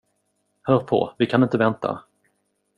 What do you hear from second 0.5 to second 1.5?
Hör på, vi kan